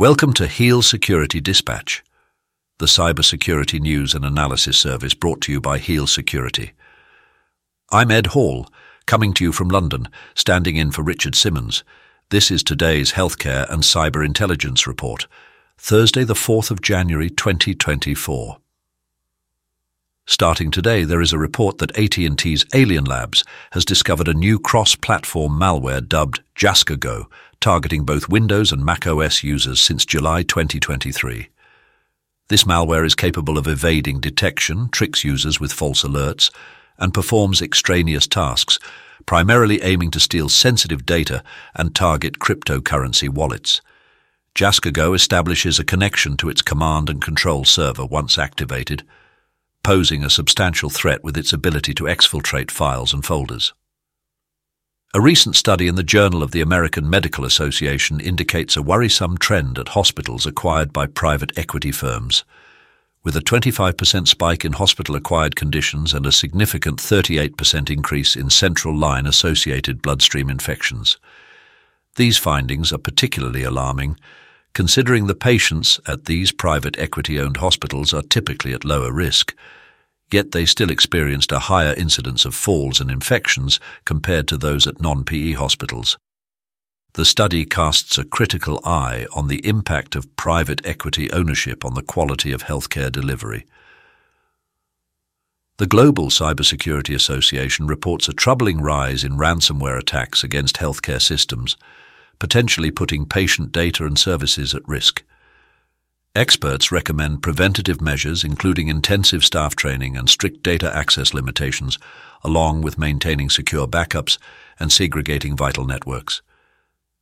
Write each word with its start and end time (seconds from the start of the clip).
Welcome 0.00 0.32
to 0.32 0.46
Heal 0.46 0.80
Security 0.80 1.42
Dispatch, 1.42 2.02
the 2.78 2.86
cybersecurity 2.86 3.78
news 3.80 4.14
and 4.14 4.24
analysis 4.24 4.78
service 4.78 5.12
brought 5.12 5.42
to 5.42 5.52
you 5.52 5.60
by 5.60 5.76
Heal 5.76 6.06
Security. 6.06 6.72
I'm 7.92 8.10
Edd 8.10 8.28
Hall, 8.28 8.66
coming 9.04 9.34
to 9.34 9.44
you 9.44 9.52
from 9.52 9.68
London, 9.68 10.08
standing 10.34 10.76
in 10.76 10.90
for 10.90 11.02
Richard 11.02 11.34
Simmons. 11.34 11.84
This 12.30 12.50
is 12.50 12.62
today's 12.62 13.12
Healthcare 13.12 13.68
and 13.68 13.82
Cyber 13.82 14.24
Intelligence 14.24 14.86
Report, 14.86 15.26
Thursday 15.76 16.24
the 16.24 16.32
4th 16.32 16.70
of 16.70 16.80
January 16.80 17.28
2024. 17.28 18.56
Starting 20.30 20.70
today, 20.70 21.02
there 21.02 21.20
is 21.20 21.32
a 21.32 21.38
report 21.38 21.78
that 21.78 21.98
AT&T's 21.98 22.64
Alien 22.72 23.04
Labs 23.04 23.42
has 23.72 23.84
discovered 23.84 24.28
a 24.28 24.32
new 24.32 24.60
cross-platform 24.60 25.58
malware 25.58 26.06
dubbed 26.06 26.40
JaskaGo, 26.54 27.24
targeting 27.60 28.04
both 28.04 28.28
Windows 28.28 28.70
and 28.70 28.84
macOS 28.84 29.42
users 29.42 29.80
since 29.80 30.06
July 30.06 30.44
2023. 30.44 31.48
This 32.46 32.62
malware 32.62 33.04
is 33.04 33.16
capable 33.16 33.58
of 33.58 33.66
evading 33.66 34.20
detection, 34.20 34.88
tricks 34.90 35.24
users 35.24 35.58
with 35.58 35.72
false 35.72 36.04
alerts, 36.04 36.52
and 36.96 37.12
performs 37.12 37.60
extraneous 37.60 38.28
tasks, 38.28 38.78
primarily 39.26 39.82
aiming 39.82 40.12
to 40.12 40.20
steal 40.20 40.48
sensitive 40.48 41.04
data 41.04 41.42
and 41.74 41.92
target 41.92 42.38
cryptocurrency 42.38 43.28
wallets. 43.28 43.80
JaskaGo 44.54 45.12
establishes 45.12 45.80
a 45.80 45.84
connection 45.84 46.36
to 46.36 46.48
its 46.48 46.62
command 46.62 47.10
and 47.10 47.20
control 47.20 47.64
server 47.64 48.06
once 48.06 48.38
activated, 48.38 49.02
posing 49.82 50.24
a 50.24 50.30
substantial 50.30 50.90
threat 50.90 51.24
with 51.24 51.36
its 51.36 51.52
ability 51.52 51.94
to 51.94 52.04
exfiltrate 52.04 52.70
files 52.70 53.12
and 53.12 53.24
folders. 53.24 53.72
A 55.12 55.20
recent 55.20 55.56
study 55.56 55.88
in 55.88 55.96
the 55.96 56.04
Journal 56.04 56.42
of 56.42 56.52
the 56.52 56.60
American 56.60 57.10
Medical 57.10 57.44
Association 57.44 58.20
indicates 58.20 58.76
a 58.76 58.82
worrisome 58.82 59.36
trend 59.38 59.76
at 59.76 59.88
hospitals 59.88 60.46
acquired 60.46 60.92
by 60.92 61.06
private 61.06 61.50
equity 61.58 61.90
firms, 61.90 62.44
with 63.24 63.36
a 63.36 63.40
25% 63.40 64.28
spike 64.28 64.64
in 64.64 64.74
hospital-acquired 64.74 65.56
conditions 65.56 66.14
and 66.14 66.26
a 66.26 66.32
significant 66.32 66.98
38% 66.98 67.90
increase 67.90 68.36
in 68.36 68.48
central 68.50 68.96
line-associated 68.96 70.00
bloodstream 70.00 70.48
infections. 70.48 71.18
These 72.16 72.38
findings 72.38 72.92
are 72.92 72.98
particularly 72.98 73.62
alarming, 73.62 74.16
considering 74.74 75.26
the 75.26 75.34
patients 75.34 76.00
at 76.06 76.26
these 76.26 76.52
private 76.52 76.98
equity-owned 76.98 77.58
hospitals 77.58 78.14
are 78.14 78.22
typically 78.22 78.72
at 78.72 78.84
lower 78.84 79.12
risk, 79.12 79.54
yet 80.32 80.52
they 80.52 80.64
still 80.64 80.90
experienced 80.90 81.52
a 81.52 81.58
higher 81.58 81.94
incidence 81.94 82.44
of 82.44 82.54
falls 82.54 83.00
and 83.00 83.10
infections 83.10 83.80
compared 84.04 84.46
to 84.48 84.56
those 84.56 84.86
at 84.86 85.00
non-PE 85.00 85.52
hospitals. 85.52 86.16
The 87.14 87.24
study 87.24 87.64
casts 87.64 88.18
a 88.18 88.24
critical 88.24 88.80
eye 88.84 89.26
on 89.34 89.48
the 89.48 89.66
impact 89.66 90.14
of 90.14 90.36
private 90.36 90.86
equity 90.86 91.30
ownership 91.32 91.84
on 91.84 91.94
the 91.94 92.02
quality 92.02 92.52
of 92.52 92.62
healthcare 92.64 93.10
delivery. 93.10 93.66
The 95.78 95.86
Global 95.86 96.28
Cybersecurity 96.28 97.14
Association 97.14 97.88
reports 97.88 98.28
a 98.28 98.32
troubling 98.32 98.80
rise 98.80 99.24
in 99.24 99.32
ransomware 99.32 99.98
attacks 99.98 100.44
against 100.44 100.76
healthcare 100.76 101.20
systems, 101.20 101.76
potentially 102.40 102.90
putting 102.90 103.26
patient 103.26 103.70
data 103.70 104.04
and 104.04 104.18
services 104.18 104.74
at 104.74 104.88
risk. 104.88 105.22
Experts 106.34 106.90
recommend 106.90 107.42
preventative 107.42 108.00
measures 108.00 108.42
including 108.42 108.88
intensive 108.88 109.44
staff 109.44 109.76
training 109.76 110.16
and 110.16 110.28
strict 110.28 110.62
data 110.62 110.94
access 110.96 111.34
limitations, 111.34 111.98
along 112.42 112.80
with 112.80 112.98
maintaining 112.98 113.50
secure 113.50 113.86
backups 113.86 114.38
and 114.78 114.90
segregating 114.90 115.56
vital 115.56 115.84
networks. 115.84 116.40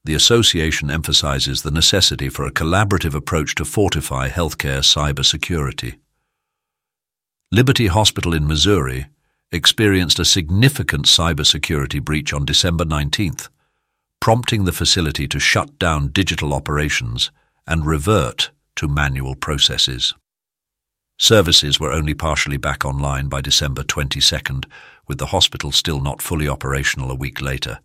The 0.04 0.14
association 0.14 0.90
emphasizes 0.90 1.62
the 1.62 1.70
necessity 1.70 2.28
for 2.28 2.46
a 2.46 2.52
collaborative 2.52 3.14
approach 3.14 3.54
to 3.56 3.64
fortify 3.64 4.28
healthcare 4.28 4.80
cybersecurity. 4.80 5.98
Liberty 7.50 7.88
Hospital 7.88 8.34
in 8.34 8.46
Missouri 8.46 9.06
experienced 9.50 10.18
a 10.18 10.24
significant 10.24 11.06
cybersecurity 11.06 12.02
breach 12.02 12.32
on 12.32 12.44
December 12.44 12.84
19th 12.84 13.48
prompting 14.20 14.64
the 14.64 14.72
facility 14.72 15.26
to 15.28 15.38
shut 15.38 15.78
down 15.78 16.08
digital 16.08 16.52
operations 16.52 17.30
and 17.66 17.86
revert 17.86 18.50
to 18.76 18.88
manual 18.88 19.34
processes. 19.34 20.14
Services 21.18 21.80
were 21.80 21.92
only 21.92 22.14
partially 22.14 22.56
back 22.56 22.84
online 22.84 23.28
by 23.28 23.40
December 23.40 23.82
22nd, 23.82 24.66
with 25.08 25.18
the 25.18 25.26
hospital 25.26 25.72
still 25.72 26.00
not 26.00 26.22
fully 26.22 26.48
operational 26.48 27.10
a 27.10 27.16
week 27.16 27.40
later. 27.40 27.80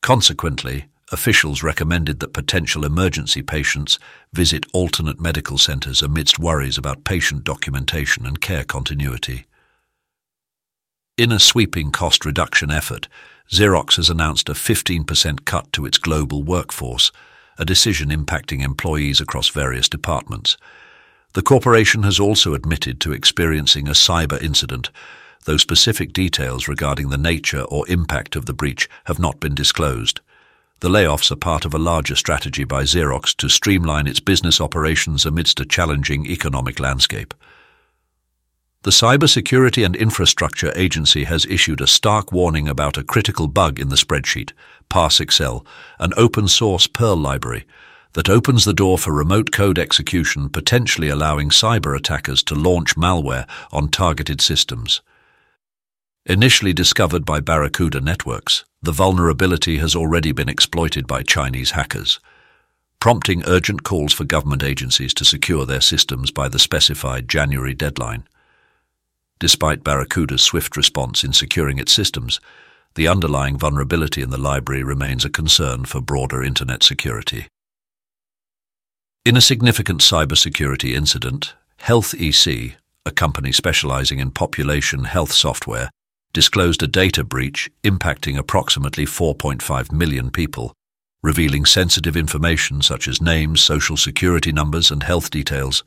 Consequently, 0.00 0.86
officials 1.12 1.62
recommended 1.62 2.20
that 2.20 2.32
potential 2.32 2.84
emergency 2.84 3.42
patients 3.42 3.98
visit 4.32 4.64
alternate 4.72 5.20
medical 5.20 5.58
centres 5.58 6.02
amidst 6.02 6.38
worries 6.38 6.78
about 6.78 7.04
patient 7.04 7.44
documentation 7.44 8.24
and 8.24 8.40
care 8.40 8.64
continuity. 8.64 9.44
In 11.18 11.32
a 11.32 11.38
sweeping 11.38 11.92
cost 11.92 12.24
reduction 12.24 12.70
effort, 12.70 13.08
Xerox 13.50 13.96
has 13.96 14.10
announced 14.10 14.48
a 14.48 14.54
15% 14.54 15.44
cut 15.44 15.72
to 15.72 15.86
its 15.86 15.98
global 15.98 16.42
workforce, 16.42 17.12
a 17.58 17.64
decision 17.64 18.10
impacting 18.10 18.62
employees 18.62 19.20
across 19.20 19.48
various 19.48 19.88
departments. 19.88 20.56
The 21.34 21.42
corporation 21.42 22.02
has 22.02 22.18
also 22.18 22.54
admitted 22.54 23.00
to 23.00 23.12
experiencing 23.12 23.88
a 23.88 23.92
cyber 23.92 24.42
incident, 24.42 24.90
though 25.44 25.56
specific 25.56 26.12
details 26.12 26.66
regarding 26.66 27.10
the 27.10 27.18
nature 27.18 27.62
or 27.62 27.88
impact 27.88 28.36
of 28.36 28.46
the 28.46 28.54
breach 28.54 28.88
have 29.04 29.18
not 29.18 29.38
been 29.38 29.54
disclosed. 29.54 30.20
The 30.80 30.88
layoffs 30.88 31.30
are 31.30 31.36
part 31.36 31.64
of 31.64 31.72
a 31.72 31.78
larger 31.78 32.16
strategy 32.16 32.64
by 32.64 32.82
Xerox 32.82 33.34
to 33.36 33.48
streamline 33.48 34.06
its 34.06 34.20
business 34.20 34.60
operations 34.60 35.24
amidst 35.24 35.60
a 35.60 35.64
challenging 35.64 36.26
economic 36.26 36.80
landscape. 36.80 37.32
The 38.86 38.92
Cybersecurity 38.92 39.84
and 39.84 39.96
Infrastructure 39.96 40.72
Agency 40.76 41.24
has 41.24 41.44
issued 41.46 41.80
a 41.80 41.88
stark 41.88 42.30
warning 42.30 42.68
about 42.68 42.96
a 42.96 43.02
critical 43.02 43.48
bug 43.48 43.80
in 43.80 43.88
the 43.88 43.96
spreadsheet, 43.96 44.52
ParseExcel, 44.88 45.66
an 45.98 46.12
open-source 46.16 46.86
Perl 46.86 47.16
library, 47.16 47.64
that 48.12 48.28
opens 48.28 48.64
the 48.64 48.72
door 48.72 48.96
for 48.96 49.12
remote 49.12 49.50
code 49.50 49.76
execution 49.76 50.48
potentially 50.48 51.08
allowing 51.08 51.48
cyber 51.48 51.96
attackers 51.96 52.44
to 52.44 52.54
launch 52.54 52.94
malware 52.94 53.48
on 53.72 53.88
targeted 53.88 54.40
systems. 54.40 55.02
Initially 56.24 56.72
discovered 56.72 57.24
by 57.24 57.40
Barracuda 57.40 58.00
Networks, 58.00 58.64
the 58.80 58.92
vulnerability 58.92 59.78
has 59.78 59.96
already 59.96 60.30
been 60.30 60.48
exploited 60.48 61.08
by 61.08 61.24
Chinese 61.24 61.72
hackers, 61.72 62.20
prompting 63.00 63.42
urgent 63.48 63.82
calls 63.82 64.12
for 64.12 64.22
government 64.22 64.62
agencies 64.62 65.12
to 65.14 65.24
secure 65.24 65.66
their 65.66 65.80
systems 65.80 66.30
by 66.30 66.48
the 66.48 66.60
specified 66.60 67.28
January 67.28 67.74
deadline. 67.74 68.28
Despite 69.38 69.84
Barracuda's 69.84 70.42
swift 70.42 70.76
response 70.76 71.22
in 71.22 71.32
securing 71.32 71.78
its 71.78 71.92
systems, 71.92 72.40
the 72.94 73.06
underlying 73.06 73.58
vulnerability 73.58 74.22
in 74.22 74.30
the 74.30 74.38
library 74.38 74.82
remains 74.82 75.24
a 75.24 75.30
concern 75.30 75.84
for 75.84 76.00
broader 76.00 76.42
Internet 76.42 76.82
security. 76.82 77.46
In 79.26 79.36
a 79.36 79.42
significant 79.42 80.00
cybersecurity 80.00 80.94
incident, 80.94 81.54
HealthEC, 81.80 82.76
a 83.04 83.10
company 83.10 83.52
specializing 83.52 84.18
in 84.18 84.30
population 84.30 85.04
health 85.04 85.32
software, 85.32 85.90
disclosed 86.32 86.82
a 86.82 86.86
data 86.86 87.22
breach 87.22 87.70
impacting 87.82 88.38
approximately 88.38 89.04
4.5 89.04 89.92
million 89.92 90.30
people, 90.30 90.72
revealing 91.22 91.66
sensitive 91.66 92.16
information 92.16 92.80
such 92.82 93.08
as 93.08 93.20
names, 93.20 93.60
social 93.60 93.96
security 93.96 94.52
numbers, 94.52 94.90
and 94.90 95.02
health 95.02 95.30
details. 95.30 95.84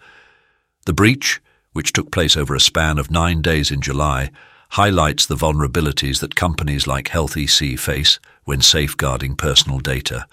The 0.86 0.94
breach, 0.94 1.40
which 1.80 1.94
took 1.94 2.12
place 2.12 2.36
over 2.36 2.54
a 2.54 2.60
span 2.60 2.98
of 2.98 3.10
nine 3.10 3.42
days 3.42 3.72
in 3.72 3.80
July, 3.80 4.30
highlights 4.72 5.26
the 5.26 5.38
vulnerabilities 5.38 6.20
that 6.20 6.36
companies 6.36 6.86
like 6.86 7.08
HealthEC 7.08 7.80
face 7.80 8.20
when 8.44 8.60
safeguarding 8.60 9.38
personal 9.38 9.80
data. 9.80 10.26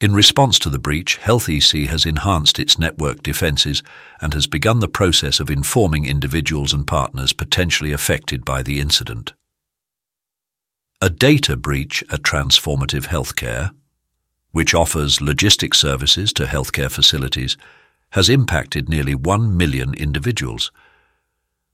In 0.00 0.14
response 0.14 0.58
to 0.60 0.70
the 0.70 0.78
breach, 0.78 1.20
HealthEC 1.20 1.86
has 1.88 2.06
enhanced 2.06 2.58
its 2.58 2.78
network 2.78 3.22
defenses 3.22 3.82
and 4.22 4.32
has 4.32 4.46
begun 4.46 4.80
the 4.80 4.88
process 4.88 5.38
of 5.38 5.50
informing 5.50 6.06
individuals 6.06 6.72
and 6.72 6.86
partners 6.86 7.34
potentially 7.34 7.92
affected 7.92 8.42
by 8.42 8.62
the 8.62 8.80
incident. 8.80 9.34
A 11.02 11.10
data 11.10 11.58
breach 11.58 12.02
at 12.10 12.22
Transformative 12.22 13.08
Healthcare, 13.08 13.72
which 14.52 14.72
offers 14.72 15.20
logistics 15.20 15.78
services 15.78 16.32
to 16.32 16.46
healthcare 16.46 16.90
facilities, 16.90 17.58
has 18.14 18.28
impacted 18.28 18.88
nearly 18.88 19.12
1 19.12 19.56
million 19.56 19.92
individuals. 19.94 20.70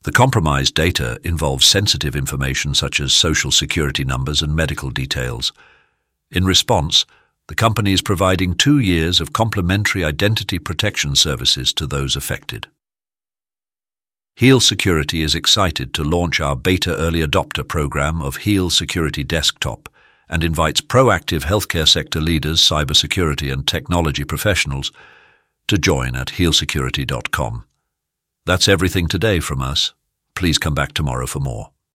The 0.04 0.12
compromised 0.12 0.74
data 0.74 1.20
involves 1.22 1.66
sensitive 1.66 2.16
information 2.16 2.72
such 2.72 2.98
as 2.98 3.12
social 3.12 3.50
security 3.50 4.04
numbers 4.04 4.40
and 4.40 4.56
medical 4.56 4.88
details. 4.88 5.52
In 6.30 6.46
response, 6.46 7.04
the 7.48 7.54
company 7.54 7.92
is 7.92 8.00
providing 8.00 8.54
two 8.54 8.78
years 8.78 9.20
of 9.20 9.34
complimentary 9.34 10.02
identity 10.02 10.58
protection 10.58 11.14
services 11.14 11.74
to 11.74 11.86
those 11.86 12.16
affected. 12.16 12.68
Heal 14.34 14.60
Security 14.60 15.20
is 15.20 15.34
excited 15.34 15.92
to 15.92 16.04
launch 16.04 16.40
our 16.40 16.56
beta 16.56 16.96
early 16.96 17.20
adopter 17.20 17.68
program 17.68 18.22
of 18.22 18.36
Heal 18.36 18.70
Security 18.70 19.24
Desktop 19.24 19.90
and 20.26 20.42
invites 20.42 20.80
proactive 20.80 21.42
healthcare 21.42 21.86
sector 21.86 22.18
leaders, 22.22 22.62
cybersecurity 22.62 23.52
and 23.52 23.68
technology 23.68 24.24
professionals 24.24 24.90
to 25.70 25.78
join 25.78 26.16
at 26.16 26.28
healsecurity.com. 26.28 27.64
That's 28.44 28.66
everything 28.66 29.06
today 29.06 29.38
from 29.38 29.62
us. 29.62 29.94
Please 30.34 30.58
come 30.58 30.74
back 30.74 30.92
tomorrow 30.92 31.26
for 31.26 31.38
more. 31.38 31.70